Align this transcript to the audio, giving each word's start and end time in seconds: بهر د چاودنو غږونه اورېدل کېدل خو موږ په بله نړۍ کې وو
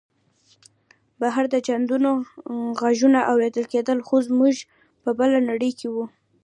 بهر 1.19 1.45
د 1.53 1.55
چاودنو 1.67 2.11
غږونه 2.79 3.19
اورېدل 3.31 3.65
کېدل 3.73 3.97
خو 4.07 4.15
موږ 4.39 4.55
په 5.03 5.09
بله 5.19 5.37
نړۍ 5.49 5.71
کې 5.79 5.87
وو 5.93 6.05